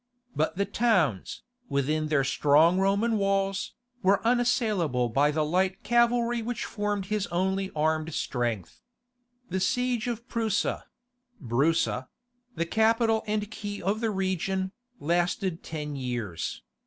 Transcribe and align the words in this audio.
But 0.35 0.55
the 0.57 0.65
towns, 0.65 1.43
within 1.69 2.07
their 2.07 2.23
strong 2.23 2.79
Roman 2.79 3.19
walls, 3.19 3.73
were 4.01 4.19
unassailable 4.25 5.09
by 5.09 5.29
the 5.29 5.45
light 5.45 5.83
cavalry 5.83 6.41
which 6.41 6.65
formed 6.65 7.05
his 7.05 7.27
only 7.27 7.69
armed 7.75 8.11
strength. 8.15 8.81
The 9.51 9.59
siege 9.59 10.07
of 10.07 10.27
Prusa 10.27 10.85
[Broussa], 11.39 12.07
the 12.55 12.65
capital 12.65 13.23
and 13.27 13.51
key 13.51 13.79
of 13.79 14.01
the 14.01 14.09
region, 14.09 14.71
lasted 14.99 15.61
ten 15.61 15.95
years. 15.95 16.63